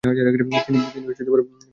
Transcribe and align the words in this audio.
তিনি 0.03 0.79
বিজয়ী 1.07 1.29
হন। 1.29 1.67